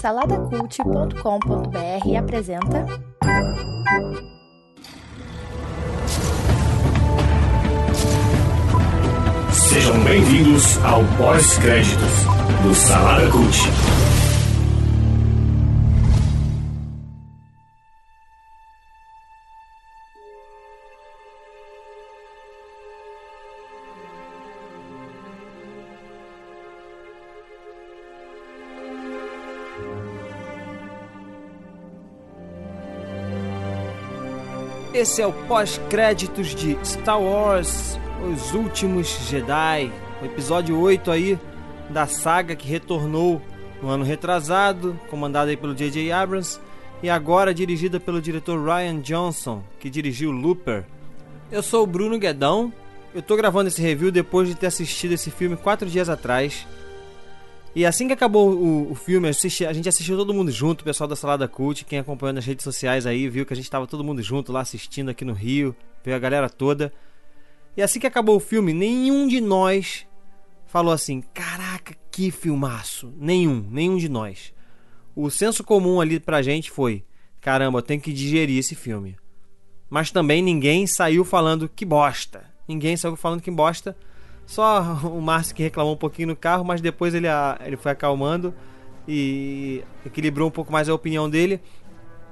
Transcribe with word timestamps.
Saladacult.com.br 0.00 2.16
apresenta. 2.18 2.84
Sejam 9.52 10.02
bem-vindos 10.02 10.82
ao 10.84 11.04
pós-créditos 11.16 12.24
do 12.64 12.74
Salada 12.74 13.30
Cult. 13.30 13.56
Esse 34.94 35.22
é 35.22 35.26
o 35.26 35.32
pós-créditos 35.32 36.54
de 36.54 36.76
Star 36.84 37.18
Wars 37.18 37.98
Os 38.30 38.52
Últimos 38.52 39.08
Jedi, 39.26 39.90
o 40.20 40.26
episódio 40.26 40.78
8 40.78 41.10
aí 41.10 41.38
da 41.88 42.06
saga 42.06 42.54
que 42.54 42.68
retornou 42.68 43.40
no 43.80 43.88
ano 43.88 44.04
retrasado, 44.04 45.00
comandada 45.08 45.50
aí 45.50 45.56
pelo 45.56 45.74
J.J. 45.74 46.12
Abrams 46.12 46.60
e 47.02 47.08
agora 47.08 47.54
dirigida 47.54 47.98
pelo 47.98 48.20
diretor 48.20 48.62
Ryan 48.62 49.00
Johnson, 49.00 49.62
que 49.80 49.88
dirigiu 49.88 50.30
Looper. 50.30 50.84
Eu 51.50 51.62
sou 51.62 51.84
o 51.84 51.86
Bruno 51.86 52.18
Guedão, 52.18 52.70
eu 53.14 53.22
tô 53.22 53.34
gravando 53.34 53.68
esse 53.68 53.80
review 53.80 54.12
depois 54.12 54.46
de 54.46 54.54
ter 54.54 54.66
assistido 54.66 55.12
esse 55.12 55.30
filme 55.30 55.56
quatro 55.56 55.88
dias 55.88 56.10
atrás. 56.10 56.66
E 57.74 57.86
assim 57.86 58.06
que 58.06 58.12
acabou 58.12 58.52
o, 58.52 58.92
o 58.92 58.94
filme, 58.94 59.28
assisti, 59.28 59.64
a 59.64 59.72
gente 59.72 59.88
assistiu 59.88 60.16
todo 60.16 60.34
mundo 60.34 60.50
junto, 60.50 60.82
o 60.82 60.84
pessoal 60.84 61.08
da 61.08 61.16
Salada 61.16 61.48
Cult, 61.48 61.86
quem 61.86 61.98
acompanhou 61.98 62.34
nas 62.34 62.44
redes 62.44 62.64
sociais 62.64 63.06
aí, 63.06 63.28
viu 63.28 63.46
que 63.46 63.52
a 63.54 63.56
gente 63.56 63.64
estava 63.64 63.86
todo 63.86 64.04
mundo 64.04 64.22
junto 64.22 64.52
lá 64.52 64.60
assistindo 64.60 65.10
aqui 65.10 65.24
no 65.24 65.32
Rio, 65.32 65.74
veio 66.04 66.16
a 66.16 66.20
galera 66.20 66.50
toda. 66.50 66.92
E 67.74 67.80
assim 67.80 67.98
que 67.98 68.06
acabou 68.06 68.36
o 68.36 68.40
filme, 68.40 68.74
nenhum 68.74 69.26
de 69.26 69.40
nós 69.40 70.06
falou 70.66 70.92
assim: 70.92 71.22
"Caraca, 71.32 71.94
que 72.10 72.30
filmaço". 72.30 73.12
Nenhum, 73.16 73.66
nenhum 73.70 73.96
de 73.96 74.08
nós. 74.08 74.52
O 75.16 75.30
senso 75.30 75.64
comum 75.64 75.98
ali 75.98 76.20
pra 76.20 76.42
gente 76.42 76.70
foi: 76.70 77.02
"Caramba, 77.40 77.78
eu 77.78 77.82
tenho 77.82 78.00
que 78.02 78.12
digerir 78.12 78.58
esse 78.58 78.74
filme". 78.74 79.16
Mas 79.88 80.10
também 80.10 80.42
ninguém 80.42 80.86
saiu 80.86 81.24
falando 81.24 81.68
que 81.68 81.86
bosta. 81.86 82.44
Ninguém 82.68 82.96
saiu 82.98 83.16
falando 83.16 83.40
que 83.40 83.50
bosta. 83.50 83.96
Só 84.46 84.82
o 85.04 85.20
Márcio 85.20 85.54
que 85.54 85.62
reclamou 85.62 85.94
um 85.94 85.98
pouquinho 85.98 86.28
no 86.28 86.36
carro, 86.36 86.64
mas 86.64 86.80
depois 86.80 87.14
ele, 87.14 87.26
ele 87.64 87.76
foi 87.76 87.92
acalmando 87.92 88.54
e 89.06 89.82
equilibrou 90.06 90.48
um 90.48 90.50
pouco 90.50 90.72
mais 90.72 90.88
a 90.88 90.94
opinião 90.94 91.28
dele. 91.28 91.60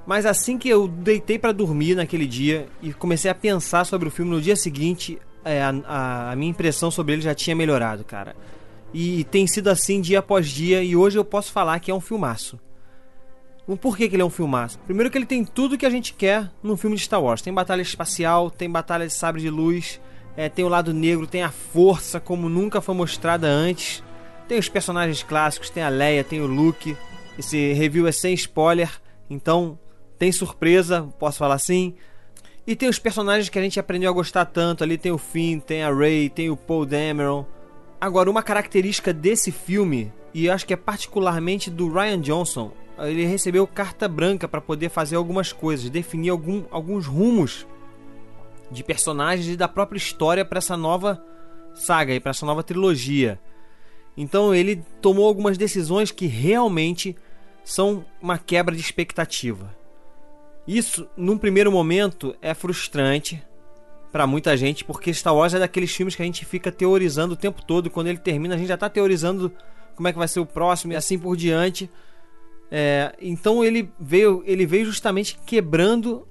Mas 0.06 0.26
assim 0.26 0.58
que 0.58 0.68
eu 0.68 0.88
deitei 0.88 1.38
para 1.38 1.52
dormir 1.52 1.94
naquele 1.94 2.26
dia 2.26 2.66
e 2.82 2.92
comecei 2.92 3.30
a 3.30 3.34
pensar 3.34 3.84
sobre 3.84 4.08
o 4.08 4.10
filme 4.10 4.30
no 4.30 4.40
dia 4.40 4.56
seguinte, 4.56 5.18
é, 5.44 5.62
a, 5.62 6.30
a, 6.32 6.36
minha 6.36 6.50
impressão 6.50 6.90
sobre 6.90 7.14
ele 7.14 7.22
já 7.22 7.34
tinha 7.34 7.54
melhorado, 7.54 8.04
cara. 8.04 8.34
E 8.92 9.24
tem 9.24 9.46
sido 9.46 9.68
assim 9.68 10.00
dia 10.00 10.18
após 10.18 10.48
dia, 10.48 10.82
e 10.82 10.96
hoje 10.96 11.18
eu 11.18 11.24
posso 11.24 11.52
falar 11.52 11.78
que 11.78 11.90
é 11.90 11.94
um 11.94 12.00
filmaço. 12.00 12.58
Por 13.80 13.96
que, 13.96 14.08
que 14.08 14.16
ele 14.16 14.22
é 14.22 14.24
um 14.24 14.30
filmaço? 14.30 14.80
Primeiro 14.80 15.10
que 15.10 15.18
ele 15.18 15.26
tem 15.26 15.44
tudo 15.44 15.78
que 15.78 15.86
a 15.86 15.90
gente 15.90 16.12
quer 16.12 16.50
num 16.60 16.76
filme 16.76 16.96
de 16.96 17.02
Star 17.02 17.22
Wars. 17.22 17.40
Tem 17.40 17.52
batalha 17.52 17.82
espacial, 17.82 18.50
tem 18.50 18.68
batalha 18.68 19.06
de 19.06 19.12
sabre 19.12 19.40
de 19.40 19.48
luz, 19.48 20.00
é, 20.40 20.48
tem 20.48 20.64
o 20.64 20.68
lado 20.68 20.94
negro, 20.94 21.26
tem 21.26 21.42
a 21.42 21.50
força 21.50 22.18
como 22.18 22.48
nunca 22.48 22.80
foi 22.80 22.94
mostrada 22.94 23.46
antes. 23.46 24.02
Tem 24.48 24.58
os 24.58 24.70
personagens 24.70 25.22
clássicos, 25.22 25.68
tem 25.68 25.82
a 25.82 25.90
Leia, 25.90 26.24
tem 26.24 26.40
o 26.40 26.46
Luke. 26.46 26.96
Esse 27.38 27.74
review 27.74 28.06
é 28.06 28.12
sem 28.12 28.32
spoiler, 28.32 28.90
então 29.28 29.78
tem 30.18 30.32
surpresa, 30.32 31.06
posso 31.18 31.36
falar 31.36 31.56
assim. 31.56 31.94
E 32.66 32.74
tem 32.74 32.88
os 32.88 32.98
personagens 32.98 33.50
que 33.50 33.58
a 33.58 33.62
gente 33.62 33.78
aprendeu 33.78 34.08
a 34.08 34.14
gostar 34.14 34.46
tanto. 34.46 34.82
Ali 34.82 34.96
tem 34.96 35.12
o 35.12 35.18
Finn, 35.18 35.60
tem 35.60 35.82
a 35.82 35.92
Rey, 35.92 36.30
tem 36.30 36.48
o 36.48 36.56
Paul 36.56 36.86
Dameron. 36.86 37.44
Agora, 38.00 38.30
uma 38.30 38.42
característica 38.42 39.12
desse 39.12 39.52
filme, 39.52 40.10
e 40.32 40.48
acho 40.48 40.66
que 40.66 40.72
é 40.72 40.76
particularmente 40.76 41.70
do 41.70 41.92
Ryan 41.92 42.18
Johnson, 42.18 42.72
ele 42.98 43.26
recebeu 43.26 43.66
carta 43.66 44.08
branca 44.08 44.48
para 44.48 44.62
poder 44.62 44.88
fazer 44.88 45.16
algumas 45.16 45.52
coisas, 45.52 45.90
definir 45.90 46.30
algum, 46.30 46.64
alguns 46.70 47.06
rumos 47.06 47.66
de 48.70 48.84
personagens 48.84 49.48
e 49.48 49.56
da 49.56 49.68
própria 49.68 49.98
história 49.98 50.44
para 50.44 50.58
essa 50.58 50.76
nova 50.76 51.22
saga 51.74 52.14
e 52.14 52.20
para 52.20 52.30
essa 52.30 52.46
nova 52.46 52.62
trilogia. 52.62 53.40
Então 54.16 54.54
ele 54.54 54.84
tomou 55.00 55.26
algumas 55.26 55.56
decisões 55.56 56.10
que 56.10 56.26
realmente 56.26 57.16
são 57.64 58.04
uma 58.20 58.38
quebra 58.38 58.74
de 58.74 58.80
expectativa. 58.80 59.74
Isso, 60.66 61.08
num 61.16 61.38
primeiro 61.38 61.72
momento, 61.72 62.34
é 62.40 62.54
frustrante 62.54 63.42
para 64.12 64.26
muita 64.26 64.56
gente, 64.56 64.84
porque 64.84 65.14
Star 65.14 65.34
Wars 65.34 65.54
é 65.54 65.58
daqueles 65.58 65.92
filmes 65.92 66.14
que 66.14 66.22
a 66.22 66.24
gente 66.24 66.44
fica 66.44 66.70
teorizando 66.70 67.34
o 67.34 67.36
tempo 67.36 67.62
todo. 67.64 67.90
Quando 67.90 68.08
ele 68.08 68.18
termina, 68.18 68.54
a 68.54 68.58
gente 68.58 68.68
já 68.68 68.74
está 68.74 68.88
teorizando 68.88 69.52
como 69.94 70.08
é 70.08 70.12
que 70.12 70.18
vai 70.18 70.28
ser 70.28 70.40
o 70.40 70.46
próximo 70.46 70.92
e 70.92 70.96
assim 70.96 71.18
por 71.18 71.36
diante. 71.36 71.90
É, 72.70 73.14
então 73.20 73.64
ele 73.64 73.90
veio, 73.98 74.42
ele 74.46 74.64
veio 74.64 74.84
justamente 74.84 75.38
quebrando 75.44 76.26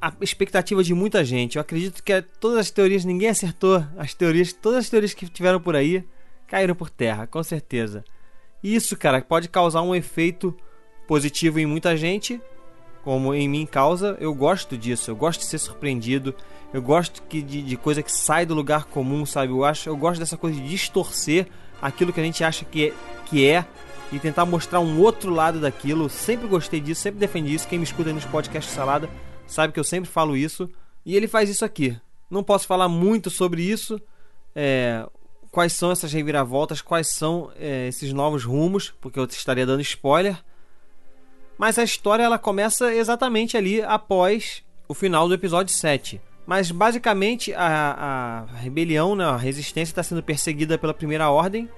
a 0.00 0.12
expectativa 0.20 0.82
de 0.82 0.94
muita 0.94 1.24
gente. 1.24 1.56
Eu 1.56 1.60
acredito 1.60 2.02
que 2.02 2.22
todas 2.40 2.58
as 2.58 2.70
teorias, 2.70 3.04
ninguém 3.04 3.28
acertou 3.28 3.84
as 3.98 4.14
teorias, 4.14 4.52
todas 4.52 4.80
as 4.80 4.90
teorias 4.90 5.12
que 5.12 5.28
tiveram 5.28 5.60
por 5.60 5.76
aí 5.76 6.04
caíram 6.46 6.74
por 6.74 6.90
terra, 6.90 7.26
com 7.26 7.42
certeza. 7.42 8.04
Isso, 8.62 8.96
cara, 8.96 9.22
pode 9.22 9.48
causar 9.48 9.82
um 9.82 9.94
efeito 9.94 10.56
positivo 11.06 11.60
em 11.60 11.66
muita 11.66 11.96
gente, 11.96 12.40
como 13.04 13.34
em 13.34 13.48
mim 13.48 13.66
causa. 13.66 14.16
Eu 14.20 14.34
gosto 14.34 14.76
disso, 14.76 15.10
eu 15.10 15.16
gosto 15.16 15.40
de 15.40 15.46
ser 15.46 15.58
surpreendido, 15.58 16.34
eu 16.72 16.82
gosto 16.82 17.22
que, 17.22 17.40
de, 17.40 17.62
de 17.62 17.76
coisa 17.76 18.02
que 18.02 18.10
sai 18.10 18.44
do 18.44 18.54
lugar 18.54 18.84
comum, 18.84 19.24
sabe? 19.24 19.52
Eu, 19.52 19.64
acho, 19.64 19.88
eu 19.88 19.96
gosto 19.96 20.18
dessa 20.18 20.36
coisa 20.36 20.60
de 20.60 20.68
distorcer 20.68 21.46
aquilo 21.80 22.12
que 22.12 22.20
a 22.20 22.24
gente 22.24 22.42
acha 22.42 22.64
que 22.64 22.88
é, 22.88 22.92
que 23.26 23.46
é 23.46 23.64
e 24.12 24.18
tentar 24.18 24.44
mostrar 24.44 24.80
um 24.80 25.00
outro 25.00 25.32
lado 25.32 25.60
daquilo. 25.60 26.08
Sempre 26.08 26.48
gostei 26.48 26.80
disso, 26.80 27.02
sempre 27.02 27.20
defendi 27.20 27.54
isso. 27.54 27.68
Quem 27.68 27.78
me 27.78 27.84
escuta 27.84 28.12
nos 28.12 28.24
podcasts 28.24 28.74
Salada 28.74 29.08
sabe 29.50 29.72
que 29.72 29.80
eu 29.80 29.84
sempre 29.84 30.08
falo 30.08 30.36
isso. 30.36 30.68
E 31.04 31.16
ele 31.16 31.28
faz 31.28 31.48
isso 31.48 31.64
aqui. 31.64 31.96
Não 32.30 32.42
posso 32.42 32.66
falar 32.66 32.88
muito 32.88 33.30
sobre 33.30 33.62
isso. 33.62 34.00
É, 34.54 35.06
quais 35.50 35.72
são 35.72 35.90
essas 35.90 36.12
reviravoltas, 36.12 36.80
quais 36.80 37.08
são 37.08 37.50
é, 37.56 37.88
esses 37.88 38.12
novos 38.12 38.44
rumos, 38.44 38.92
porque 39.00 39.18
eu 39.18 39.24
estaria 39.24 39.66
dando 39.66 39.80
spoiler. 39.80 40.42
Mas 41.58 41.78
a 41.78 41.84
história 41.84 42.22
ela 42.22 42.38
começa 42.38 42.94
exatamente 42.94 43.56
ali 43.56 43.82
após 43.82 44.62
o 44.88 44.94
final 44.94 45.28
do 45.28 45.34
episódio 45.34 45.74
7. 45.74 46.20
Mas 46.46 46.70
basicamente 46.70 47.52
a, 47.52 48.46
a 48.48 48.56
rebelião, 48.56 49.14
né, 49.14 49.24
a 49.24 49.36
resistência 49.36 49.92
está 49.92 50.02
sendo 50.02 50.22
perseguida 50.22 50.78
pela 50.78 50.94
Primeira 50.94 51.28
Ordem, 51.28 51.68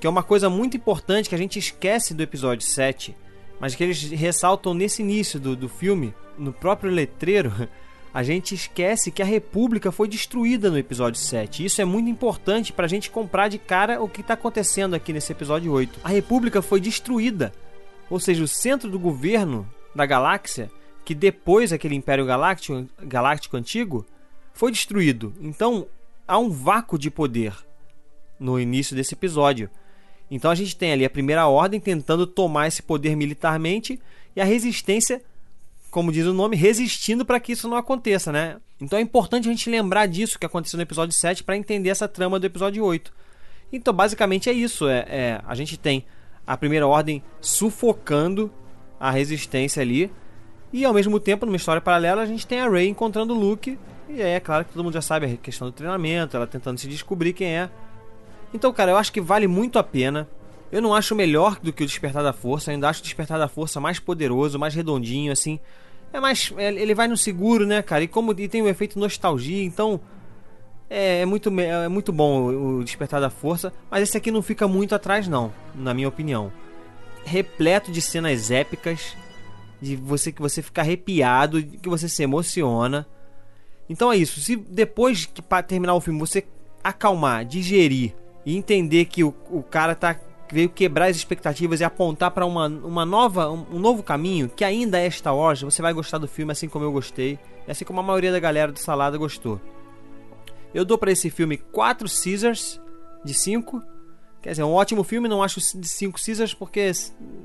que 0.00 0.06
é 0.06 0.10
uma 0.10 0.22
coisa 0.22 0.48
muito 0.48 0.76
importante 0.76 1.28
que 1.28 1.34
a 1.34 1.38
gente 1.38 1.58
esquece 1.58 2.14
do 2.14 2.22
episódio 2.22 2.66
7, 2.66 3.14
mas 3.60 3.74
que 3.74 3.84
eles 3.84 4.02
ressaltam 4.10 4.74
nesse 4.74 5.02
início 5.02 5.38
do, 5.38 5.54
do 5.54 5.68
filme, 5.68 6.14
no 6.38 6.52
próprio 6.52 6.90
letreiro, 6.90 7.52
a 8.12 8.22
gente 8.22 8.54
esquece 8.54 9.10
que 9.10 9.22
a 9.22 9.26
República 9.26 9.90
foi 9.90 10.06
destruída 10.06 10.70
no 10.70 10.78
episódio 10.78 11.20
7. 11.20 11.64
Isso 11.64 11.82
é 11.82 11.84
muito 11.84 12.08
importante 12.08 12.72
para 12.72 12.86
a 12.86 12.88
gente 12.88 13.10
comprar 13.10 13.48
de 13.48 13.58
cara 13.58 14.00
o 14.00 14.08
que 14.08 14.20
está 14.20 14.34
acontecendo 14.34 14.94
aqui 14.94 15.12
nesse 15.12 15.32
episódio 15.32 15.72
8. 15.72 16.00
A 16.04 16.08
República 16.10 16.62
foi 16.62 16.80
destruída, 16.80 17.52
ou 18.08 18.20
seja, 18.20 18.44
o 18.44 18.48
centro 18.48 18.90
do 18.90 18.98
governo 18.98 19.68
da 19.94 20.06
galáxia, 20.06 20.70
que 21.04 21.14
depois 21.14 21.72
aquele 21.72 21.94
Império 21.94 22.24
Galáctico, 22.24 22.86
Galáctico 23.02 23.56
antigo, 23.56 24.06
foi 24.52 24.70
destruído. 24.70 25.34
Então 25.40 25.86
há 26.26 26.38
um 26.38 26.50
vácuo 26.50 26.98
de 26.98 27.10
poder 27.10 27.54
no 28.38 28.58
início 28.58 28.96
desse 28.96 29.14
episódio. 29.14 29.70
Então 30.30 30.50
a 30.50 30.54
gente 30.54 30.76
tem 30.76 30.92
ali 30.92 31.04
a 31.04 31.10
primeira 31.10 31.46
ordem 31.46 31.78
tentando 31.78 32.26
tomar 32.26 32.68
esse 32.68 32.82
poder 32.82 33.16
militarmente 33.16 34.00
e 34.34 34.40
a 34.40 34.44
resistência, 34.44 35.22
como 35.90 36.10
diz 36.10 36.26
o 36.26 36.32
nome, 36.32 36.56
resistindo 36.56 37.24
para 37.24 37.38
que 37.38 37.52
isso 37.52 37.68
não 37.68 37.76
aconteça, 37.76 38.32
né? 38.32 38.56
Então 38.80 38.98
é 38.98 39.02
importante 39.02 39.48
a 39.48 39.52
gente 39.52 39.70
lembrar 39.70 40.06
disso 40.06 40.38
que 40.38 40.46
aconteceu 40.46 40.76
no 40.76 40.82
episódio 40.82 41.14
7 41.14 41.44
para 41.44 41.56
entender 41.56 41.90
essa 41.90 42.08
trama 42.08 42.40
do 42.40 42.46
episódio 42.46 42.84
8. 42.84 43.12
Então 43.72 43.92
basicamente 43.92 44.48
é 44.48 44.52
isso, 44.52 44.88
é, 44.88 45.06
é, 45.08 45.40
a 45.46 45.54
gente 45.54 45.76
tem 45.76 46.04
a 46.46 46.56
primeira 46.56 46.86
ordem 46.86 47.22
sufocando 47.40 48.52
a 48.98 49.10
resistência 49.10 49.80
ali 49.80 50.10
e 50.72 50.84
ao 50.84 50.92
mesmo 50.92 51.20
tempo, 51.20 51.46
numa 51.46 51.56
história 51.56 51.80
paralela, 51.80 52.22
a 52.22 52.26
gente 52.26 52.44
tem 52.44 52.60
a 52.60 52.68
Rey 52.68 52.88
encontrando 52.88 53.32
o 53.32 53.38
Luke 53.38 53.78
e 54.08 54.20
aí 54.20 54.32
é 54.32 54.40
claro 54.40 54.64
que 54.64 54.72
todo 54.72 54.82
mundo 54.82 54.94
já 54.94 55.00
sabe 55.00 55.26
a 55.26 55.36
questão 55.36 55.68
do 55.68 55.72
treinamento, 55.72 56.36
ela 56.36 56.48
tentando 56.48 56.78
se 56.78 56.88
descobrir 56.88 57.32
quem 57.32 57.46
é 57.46 57.70
então, 58.54 58.72
cara, 58.72 58.92
eu 58.92 58.96
acho 58.96 59.12
que 59.12 59.20
vale 59.20 59.48
muito 59.48 59.80
a 59.80 59.82
pena. 59.82 60.28
Eu 60.70 60.80
não 60.80 60.94
acho 60.94 61.14
melhor 61.14 61.58
do 61.60 61.72
que 61.72 61.82
o 61.82 61.86
Despertar 61.86 62.22
da 62.22 62.32
Força, 62.32 62.70
eu 62.70 62.74
ainda 62.74 62.88
acho 62.88 63.00
o 63.00 63.02
Despertar 63.02 63.36
da 63.36 63.48
Força 63.48 63.80
mais 63.80 63.98
poderoso, 63.98 64.58
mais 64.60 64.74
redondinho, 64.74 65.32
assim. 65.32 65.58
É 66.12 66.20
mais. 66.20 66.52
É, 66.56 66.72
ele 66.72 66.94
vai 66.94 67.08
no 67.08 67.16
seguro, 67.16 67.66
né, 67.66 67.82
cara? 67.82 68.04
E 68.04 68.08
como 68.08 68.32
e 68.38 68.48
tem 68.48 68.62
o 68.62 68.68
efeito 68.68 68.98
nostalgia, 68.98 69.64
então. 69.64 70.00
É, 70.88 71.22
é, 71.22 71.26
muito, 71.26 71.48
é 71.60 71.88
muito 71.88 72.12
bom 72.12 72.78
o 72.78 72.84
Despertar 72.84 73.20
da 73.20 73.30
Força, 73.30 73.72
mas 73.90 74.02
esse 74.02 74.16
aqui 74.16 74.30
não 74.30 74.42
fica 74.42 74.68
muito 74.68 74.94
atrás, 74.94 75.26
não, 75.26 75.52
na 75.74 75.92
minha 75.92 76.08
opinião. 76.08 76.52
repleto 77.24 77.90
de 77.90 78.00
cenas 78.00 78.50
épicas, 78.50 79.16
de 79.80 79.96
você 79.96 80.30
que 80.30 80.42
você 80.42 80.62
fica 80.62 80.82
arrepiado, 80.82 81.60
que 81.60 81.88
você 81.88 82.08
se 82.08 82.22
emociona. 82.22 83.06
Então 83.88 84.12
é 84.12 84.16
isso. 84.16 84.40
Se 84.40 84.54
depois 84.54 85.26
que 85.26 85.42
para 85.42 85.62
terminar 85.62 85.94
o 85.94 86.00
filme 86.00 86.20
você 86.20 86.44
acalmar, 86.84 87.44
digerir 87.44 88.14
e 88.44 88.56
entender 88.56 89.06
que 89.06 89.24
o, 89.24 89.34
o 89.50 89.62
cara 89.62 89.94
tá 89.94 90.16
veio 90.52 90.68
quebrar 90.68 91.06
as 91.06 91.16
expectativas 91.16 91.80
e 91.80 91.84
apontar 91.84 92.30
para 92.30 92.46
uma, 92.46 92.68
uma 92.68 93.04
nova 93.04 93.50
um, 93.50 93.66
um, 93.72 93.78
novo 93.78 94.02
caminho 94.02 94.48
que 94.48 94.64
ainda 94.64 94.98
é 94.98 95.10
Star 95.10 95.34
Wars, 95.34 95.62
você 95.62 95.80
vai 95.80 95.92
gostar 95.92 96.18
do 96.18 96.28
filme 96.28 96.52
assim 96.52 96.68
como 96.68 96.84
eu 96.84 96.92
gostei, 96.92 97.38
assim 97.66 97.84
como 97.84 98.00
a 98.00 98.02
maioria 98.02 98.30
da 98.30 98.38
galera 98.38 98.70
do 98.70 98.78
Salada 98.78 99.16
gostou. 99.16 99.60
Eu 100.72 100.84
dou 100.84 100.98
para 100.98 101.12
esse 101.12 101.30
filme 101.30 101.56
4 101.56 102.08
Caesars 102.08 102.80
de 103.24 103.32
5. 103.32 103.82
Quer 104.42 104.50
dizer, 104.50 104.62
é 104.62 104.64
um 104.64 104.72
ótimo 104.72 105.02
filme, 105.02 105.28
não 105.28 105.42
acho 105.42 105.60
de 105.78 105.88
5 105.88 106.18
Caesars 106.24 106.52
porque 106.52 106.92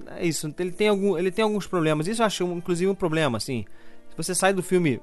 é 0.08 0.26
isso, 0.26 0.54
ele 0.60 0.72
tem, 0.72 0.90
algum, 0.90 1.18
ele 1.18 1.32
tem 1.32 1.44
alguns 1.44 1.66
problemas. 1.66 2.08
Isso 2.08 2.22
eu 2.22 2.26
acho 2.26 2.44
inclusive 2.46 2.92
um 2.92 2.96
problema, 2.96 3.38
assim. 3.38 3.66
Se 4.10 4.18
você 4.18 4.36
sai 4.36 4.52
do 4.52 4.62
filme 4.62 5.02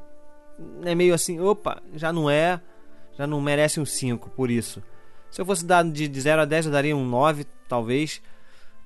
é 0.85 0.95
meio 0.95 1.15
assim, 1.15 1.41
opa, 1.41 1.83
já 1.95 2.13
não 2.13 2.29
é, 2.29 2.61
já 3.17 3.27
não 3.27 3.41
merece 3.41 3.81
um 3.81 3.85
5 3.85 4.31
por 4.31 4.51
isso. 4.51 4.83
Se 5.31 5.41
eu 5.41 5.47
fosse 5.47 5.65
dar 5.65 5.85
de 5.85 6.21
0 6.21 6.43
a 6.43 6.45
10, 6.45 6.67
eu 6.67 6.73
daria 6.73 6.97
um 6.97 7.05
9, 7.05 7.47
talvez. 7.69 8.23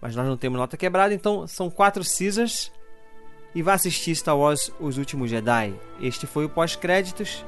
Mas 0.00 0.16
nós 0.16 0.26
não 0.26 0.36
temos 0.36 0.58
nota 0.58 0.76
quebrada, 0.76 1.12
então 1.12 1.46
são 1.46 1.70
4 1.70 2.02
Caesars. 2.02 2.72
E 3.54 3.62
vá 3.62 3.74
assistir 3.74 4.14
Star 4.14 4.36
Wars 4.36 4.72
Os 4.80 4.96
Últimos 4.96 5.28
Jedi. 5.30 5.74
Este 6.00 6.26
foi 6.26 6.44
o 6.44 6.48
pós-créditos. 6.48 7.44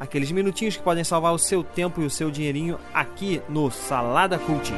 Aqueles 0.00 0.30
minutinhos 0.30 0.76
que 0.76 0.82
podem 0.82 1.04
salvar 1.04 1.32
o 1.32 1.38
seu 1.38 1.62
tempo 1.62 2.00
e 2.00 2.06
o 2.06 2.10
seu 2.10 2.30
dinheirinho 2.30 2.78
aqui 2.94 3.42
no 3.48 3.70
Salada 3.70 4.38
Cult. 4.38 4.72